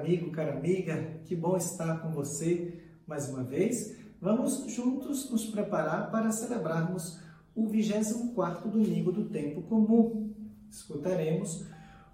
amigo, 0.00 0.30
cara 0.30 0.56
amiga, 0.56 1.20
que 1.26 1.36
bom 1.36 1.56
estar 1.56 2.00
com 2.00 2.10
você 2.10 2.80
mais 3.06 3.28
uma 3.28 3.44
vez. 3.44 3.96
Vamos 4.18 4.64
juntos 4.72 5.30
nos 5.30 5.44
preparar 5.44 6.10
para 6.10 6.32
celebrarmos 6.32 7.20
o 7.54 7.66
24º 7.66 8.62
domingo 8.70 9.12
do 9.12 9.28
tempo 9.28 9.60
comum. 9.62 10.34
Escutaremos 10.70 11.66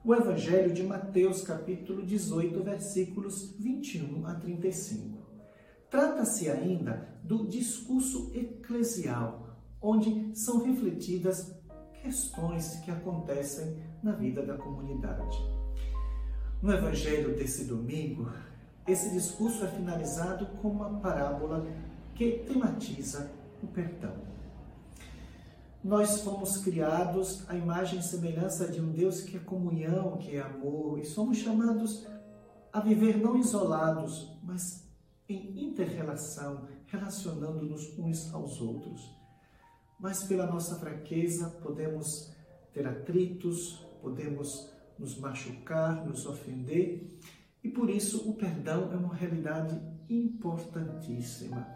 o 0.05 0.13
Evangelho 0.13 0.75
de 0.75 0.83
Mateus, 0.83 1.43
capítulo 1.43 2.05
18, 2.05 2.61
versículos 2.65 3.55
21 3.57 4.27
a 4.27 4.35
35. 4.35 5.19
Trata-se 5.89 6.51
ainda 6.51 7.09
do 7.23 7.47
discurso 7.47 8.33
eclesial, 8.35 9.61
onde 9.81 10.37
são 10.37 10.65
refletidas 10.65 11.55
questões 12.03 12.81
que 12.81 12.91
acontecem 12.91 13.77
na 14.03 14.13
vida 14.13 14.45
da 14.45 14.57
comunidade. 14.57 15.56
No 16.63 16.73
evangelho 16.73 17.37
desse 17.37 17.65
domingo, 17.65 18.31
esse 18.87 19.11
discurso 19.11 19.65
é 19.65 19.69
finalizado 19.69 20.47
com 20.63 20.69
uma 20.69 21.01
parábola 21.01 21.67
que 22.15 22.45
tematiza 22.47 23.31
o 23.63 23.67
perdão. 23.67 24.15
Nós 25.85 26.23
fomos 26.23 26.57
criados 26.59 27.49
à 27.49 27.55
imagem 27.55 28.01
e 28.01 28.03
semelhança 28.03 28.67
de 28.69 28.81
um 28.81 28.91
Deus 28.91 29.21
que 29.21 29.37
é 29.37 29.41
comunhão, 29.41 30.17
que 30.17 30.35
é 30.35 30.41
amor, 30.41 30.99
e 30.99 31.05
somos 31.05 31.37
chamados 31.39 32.07
a 32.73 32.81
viver 32.81 33.19
não 33.19 33.37
isolados, 33.39 34.37
mas 34.43 34.85
em 35.29 35.63
interrelação, 35.63 36.67
relacionando-nos 36.87 37.99
uns 37.99 38.33
aos 38.33 38.61
outros. 38.61 39.15
Mas 40.01 40.25
pela 40.25 40.47
nossa 40.47 40.77
fraqueza 40.77 41.51
podemos 41.63 42.33
ter 42.73 42.87
atritos, 42.87 43.85
podemos 44.01 44.76
nos 44.99 45.19
machucar, 45.19 46.05
nos 46.07 46.27
ofender, 46.27 47.19
e 47.63 47.69
por 47.69 47.91
isso 47.91 48.29
o 48.31 48.35
perdão 48.35 48.93
é 48.93 48.97
uma 48.97 49.15
realidade 49.15 49.81
importantíssima. 50.09 51.67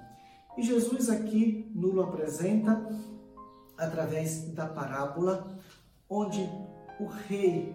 E 0.57 0.63
Jesus 0.63 1.09
aqui 1.09 1.71
nos 1.75 1.99
apresenta 1.99 2.89
através 3.77 4.53
da 4.53 4.67
parábola, 4.67 5.59
onde 6.09 6.41
o 6.99 7.07
rei 7.07 7.75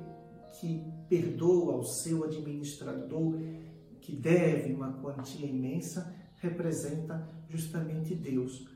que 0.59 0.83
perdoa 1.09 1.73
ao 1.73 1.83
seu 1.83 2.23
administrador, 2.23 3.37
que 3.99 4.15
deve 4.15 4.73
uma 4.73 4.93
quantia 4.93 5.47
imensa, 5.47 6.13
representa 6.37 7.27
justamente 7.49 8.15
Deus, 8.15 8.67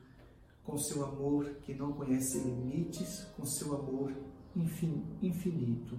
com 0.64 0.78
seu 0.78 1.06
amor 1.06 1.45
que 1.61 1.73
não 1.73 1.94
conhece 1.94 2.39
limites, 2.39 3.26
com 3.38 3.45
seu 3.45 3.76
amor 3.76 4.14
infinito 4.56 5.98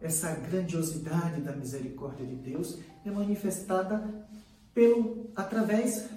essa 0.00 0.34
grandiosidade 0.34 1.42
da 1.42 1.54
misericórdia 1.54 2.26
de 2.26 2.36
Deus 2.36 2.78
é 3.04 3.10
manifestada 3.10 4.26
pelo 4.72 5.30
através 5.36 6.08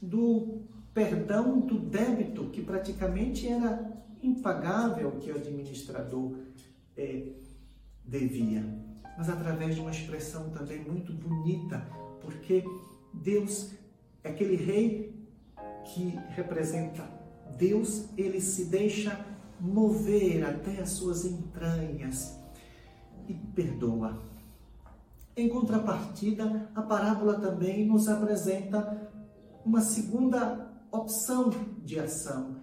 do 0.00 0.62
perdão 0.92 1.60
do 1.60 1.78
débito 1.78 2.50
que 2.50 2.62
praticamente 2.62 3.48
era 3.48 3.90
impagável 4.22 5.12
que 5.12 5.30
o 5.30 5.36
administrador 5.36 6.36
é, 6.96 7.28
devia, 8.04 8.62
mas 9.16 9.28
através 9.30 9.74
de 9.74 9.80
uma 9.80 9.90
expressão 9.90 10.50
também 10.50 10.80
muito 10.80 11.12
bonita, 11.12 11.86
porque 12.20 12.64
Deus 13.14 13.70
é 14.22 14.30
aquele 14.30 14.56
rei 14.56 15.14
que 15.86 16.18
representa 16.34 17.08
Deus, 17.56 18.08
ele 18.16 18.40
se 18.40 18.66
deixa 18.66 19.24
mover 19.58 20.44
até 20.44 20.80
as 20.80 20.90
suas 20.90 21.24
entranhas 21.24 22.39
perdoa. 23.54 24.20
Em 25.36 25.48
contrapartida, 25.48 26.70
a 26.74 26.82
parábola 26.82 27.40
também 27.40 27.86
nos 27.86 28.08
apresenta 28.08 29.10
uma 29.64 29.80
segunda 29.80 30.70
opção 30.90 31.50
de 31.84 31.98
ação, 31.98 32.56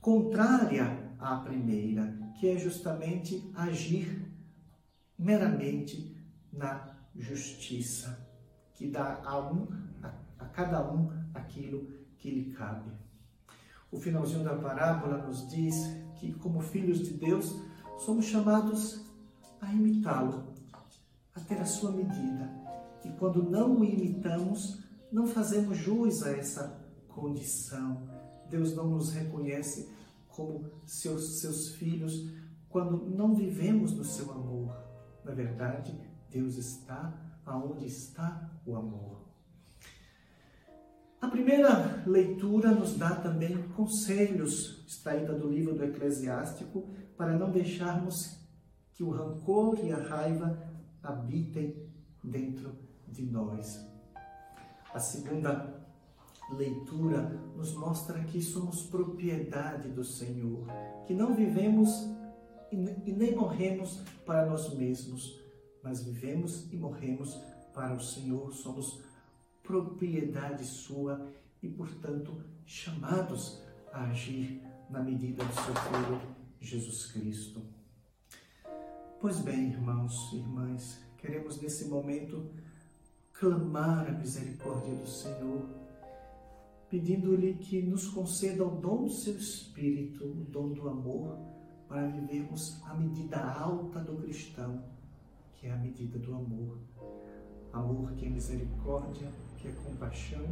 contrária 0.00 1.14
à 1.18 1.36
primeira, 1.36 2.14
que 2.38 2.48
é 2.48 2.58
justamente 2.58 3.50
agir 3.54 4.30
meramente 5.18 6.14
na 6.52 6.96
justiça, 7.16 8.28
que 8.74 8.88
dá 8.88 9.22
a, 9.24 9.40
um, 9.40 9.66
a, 10.02 10.12
a 10.38 10.44
cada 10.46 10.92
um 10.92 11.10
aquilo 11.32 11.88
que 12.18 12.30
lhe 12.30 12.52
cabe. 12.52 12.90
O 13.90 13.98
finalzinho 13.98 14.44
da 14.44 14.56
parábola 14.56 15.18
nos 15.18 15.48
diz 15.48 15.74
que, 16.16 16.32
como 16.34 16.60
filhos 16.60 16.98
de 16.98 17.14
Deus, 17.14 17.54
somos 17.98 18.26
chamados 18.26 19.03
a 19.64 19.72
imitá-lo, 19.72 20.52
a 21.34 21.40
ter 21.40 21.58
a 21.58 21.64
sua 21.64 21.90
medida. 21.90 22.50
E 23.04 23.08
quando 23.18 23.42
não 23.42 23.80
o 23.80 23.84
imitamos, 23.84 24.84
não 25.10 25.26
fazemos 25.26 25.76
jus 25.78 26.22
a 26.22 26.30
essa 26.30 26.80
condição. 27.08 28.08
Deus 28.50 28.74
não 28.74 28.88
nos 28.88 29.12
reconhece 29.12 29.88
como 30.28 30.70
seus, 30.84 31.40
seus 31.40 31.70
filhos 31.70 32.30
quando 32.68 33.08
não 33.10 33.34
vivemos 33.34 33.92
no 33.92 34.04
seu 34.04 34.30
amor. 34.32 34.76
Na 35.24 35.32
verdade, 35.32 35.98
Deus 36.30 36.56
está 36.56 37.14
aonde 37.46 37.86
está 37.86 38.50
o 38.66 38.76
amor. 38.76 39.24
A 41.20 41.28
primeira 41.28 42.02
leitura 42.06 42.70
nos 42.72 42.98
dá 42.98 43.14
também 43.14 43.62
conselhos, 43.68 44.84
extraída 44.86 45.32
do 45.32 45.48
livro 45.48 45.74
do 45.74 45.84
Eclesiástico, 45.84 46.86
para 47.16 47.38
não 47.38 47.50
deixarmos 47.50 48.43
que 48.94 49.02
o 49.02 49.10
rancor 49.10 49.78
e 49.82 49.92
a 49.92 49.98
raiva 49.98 50.58
habitem 51.02 51.88
dentro 52.22 52.74
de 53.08 53.22
nós. 53.24 53.84
A 54.92 54.98
segunda 54.98 55.84
leitura 56.52 57.22
nos 57.56 57.74
mostra 57.74 58.22
que 58.24 58.40
somos 58.40 58.82
propriedade 58.86 59.88
do 59.90 60.04
Senhor, 60.04 60.66
que 61.06 61.14
não 61.14 61.34
vivemos 61.34 61.90
e 62.70 63.12
nem 63.12 63.34
morremos 63.34 64.00
para 64.24 64.46
nós 64.46 64.72
mesmos, 64.74 65.40
mas 65.82 66.02
vivemos 66.02 66.72
e 66.72 66.76
morremos 66.76 67.34
para 67.72 67.94
o 67.94 68.00
Senhor, 68.00 68.52
somos 68.52 69.00
propriedade 69.62 70.64
sua 70.64 71.28
e, 71.62 71.68
portanto, 71.68 72.34
chamados 72.64 73.62
a 73.92 74.04
agir 74.04 74.62
na 74.90 75.00
medida 75.00 75.44
do 75.44 75.54
seu 75.54 75.74
Filho 75.74 76.20
Jesus 76.60 77.06
Cristo. 77.12 77.73
Pois 79.24 79.40
bem, 79.40 79.70
irmãos 79.70 80.30
e 80.34 80.36
irmãs, 80.36 81.02
queremos 81.16 81.58
nesse 81.58 81.88
momento 81.88 82.44
clamar 83.32 84.06
a 84.06 84.12
misericórdia 84.12 84.94
do 84.94 85.06
Senhor, 85.06 85.66
pedindo-lhe 86.90 87.54
que 87.54 87.80
nos 87.80 88.06
conceda 88.08 88.62
o 88.66 88.76
dom 88.82 89.04
do 89.04 89.10
seu 89.10 89.34
Espírito, 89.34 90.26
o 90.26 90.44
dom 90.50 90.74
do 90.74 90.86
amor, 90.90 91.38
para 91.88 92.06
vivermos 92.06 92.78
a 92.84 92.92
medida 92.92 93.42
alta 93.42 94.00
do 94.00 94.14
cristão, 94.16 94.84
que 95.54 95.68
é 95.68 95.72
a 95.72 95.78
medida 95.78 96.18
do 96.18 96.34
amor. 96.34 96.76
Amor 97.72 98.12
que 98.16 98.26
é 98.26 98.28
misericórdia, 98.28 99.32
que 99.56 99.68
é 99.68 99.72
compaixão 99.72 100.44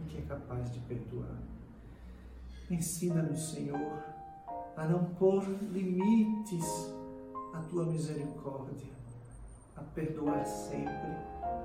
e 0.00 0.10
que 0.10 0.18
é 0.18 0.22
capaz 0.22 0.68
de 0.72 0.80
perdoar. 0.80 1.40
Ensina-nos, 2.68 3.52
Senhor, 3.52 4.02
a 4.76 4.84
não 4.84 5.14
pôr 5.14 5.44
limites 5.70 6.95
a 7.56 7.62
tua 7.62 7.86
misericórdia, 7.86 8.92
a 9.76 9.82
perdoar 9.82 10.44
sempre 10.44 11.10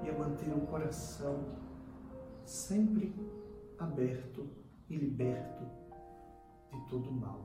e 0.03 0.09
a 0.09 0.17
manter 0.17 0.53
o 0.53 0.61
coração 0.61 1.43
sempre 2.45 3.13
aberto 3.77 4.47
e 4.89 4.95
liberto 4.95 5.65
de 6.71 6.87
todo 6.87 7.11
mal. 7.11 7.41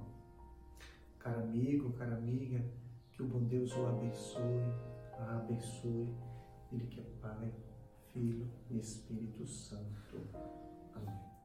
Caro 1.19 1.41
amigo, 1.41 1.93
cara 1.95 2.15
amiga, 2.15 2.65
que 3.13 3.23
o 3.23 3.27
bom 3.27 3.43
Deus 3.43 3.77
o 3.77 3.87
abençoe, 3.87 4.73
a 5.19 5.39
abençoe, 5.39 6.15
Ele 6.71 6.87
que 6.87 7.01
é 7.01 7.05
Pai, 7.21 7.53
Filho 8.13 8.49
e 8.71 8.79
Espírito 8.79 9.45
Santo. 9.45 10.21
Amém. 10.95 11.36